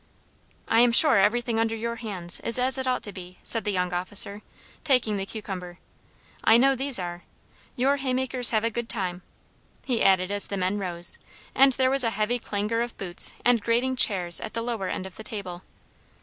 [0.67, 3.71] "I am sure everything under your hands is as it ought to be," said the
[3.71, 4.41] young officer,
[4.83, 5.77] taking the cucumber.
[6.43, 7.23] "I know these are.
[7.75, 9.21] Your haymakers have a good time,"
[9.85, 11.19] he added as the men rose,
[11.53, 15.05] and there was a heavy clangour of boots and grating chairs at the lower end
[15.05, 15.61] of the table.